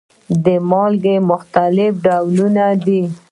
[0.43, 3.01] د مالګې مختلف ډولونه دي.